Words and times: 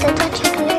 Don't 0.00 0.16
touch 0.16 0.60
you. 0.60 0.69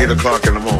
eight 0.00 0.10
o'clock 0.10 0.46
in 0.46 0.54
the 0.54 0.60
morning. 0.60 0.79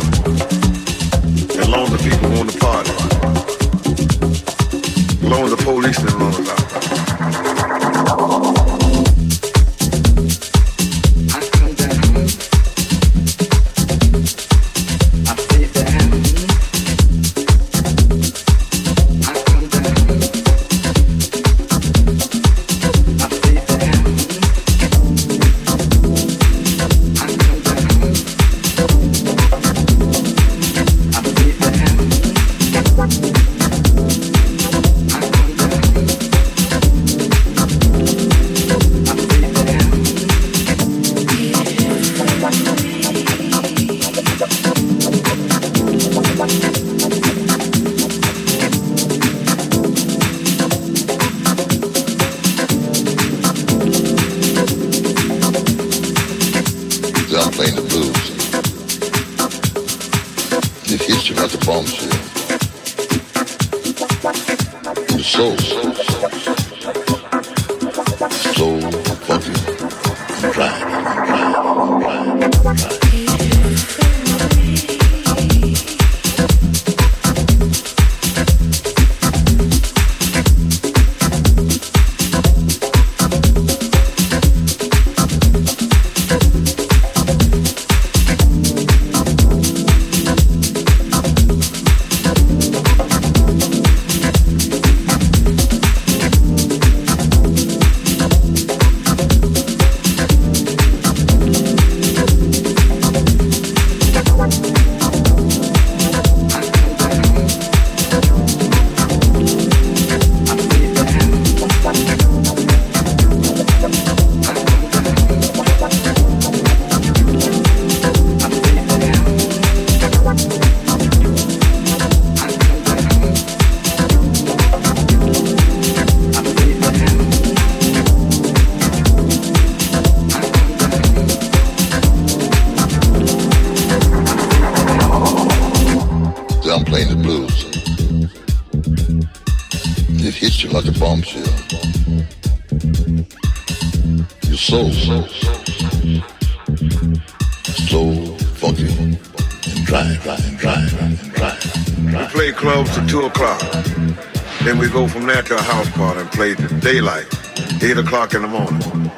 Daylight, 157.00 157.82
8 157.82 157.96
o'clock 157.96 158.34
in 158.34 158.42
the 158.42 158.48
morning. 158.48 159.10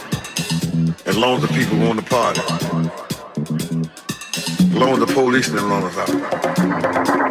As 1.05 1.17
long 1.17 1.43
as 1.43 1.49
the 1.49 1.49
people 1.49 1.79
want 1.79 1.99
to 1.99 2.05
party. 2.05 2.41
As 4.61 4.75
long 4.75 4.93
as 4.93 4.99
the 5.01 5.07
police 5.13 5.49
didn't 5.49 5.69
run 5.69 5.83
us 5.83 5.99
out. 5.99 7.22